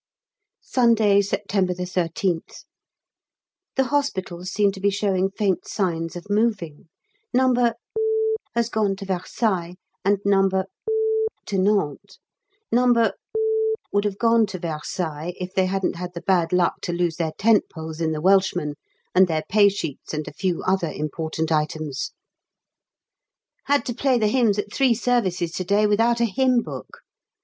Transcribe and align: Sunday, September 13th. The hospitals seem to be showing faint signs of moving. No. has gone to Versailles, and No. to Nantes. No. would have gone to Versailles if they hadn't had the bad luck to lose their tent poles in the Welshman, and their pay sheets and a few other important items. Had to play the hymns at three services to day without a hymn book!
Sunday, 0.63 1.21
September 1.21 1.75
13th. 1.75 2.63
The 3.75 3.83
hospitals 3.83 4.49
seem 4.49 4.71
to 4.71 4.79
be 4.79 4.89
showing 4.89 5.29
faint 5.29 5.67
signs 5.67 6.15
of 6.15 6.27
moving. 6.27 6.89
No. 7.35 7.53
has 8.55 8.69
gone 8.69 8.95
to 8.95 9.05
Versailles, 9.05 9.75
and 10.03 10.17
No. 10.25 10.49
to 11.45 11.57
Nantes. 11.59 12.17
No. 12.71 13.11
would 13.93 14.05
have 14.05 14.17
gone 14.17 14.47
to 14.47 14.57
Versailles 14.57 15.35
if 15.37 15.53
they 15.53 15.67
hadn't 15.67 15.97
had 15.97 16.15
the 16.15 16.21
bad 16.21 16.51
luck 16.51 16.81
to 16.81 16.93
lose 16.93 17.17
their 17.17 17.33
tent 17.37 17.65
poles 17.71 18.01
in 18.01 18.11
the 18.11 18.21
Welshman, 18.21 18.73
and 19.13 19.27
their 19.27 19.43
pay 19.49 19.69
sheets 19.69 20.15
and 20.15 20.27
a 20.27 20.33
few 20.33 20.63
other 20.63 20.91
important 20.91 21.51
items. 21.51 22.11
Had 23.65 23.85
to 23.85 23.93
play 23.93 24.17
the 24.17 24.25
hymns 24.29 24.57
at 24.57 24.73
three 24.73 24.95
services 24.95 25.51
to 25.51 25.63
day 25.63 25.85
without 25.85 26.19
a 26.19 26.25
hymn 26.25 26.63
book! 26.63 27.01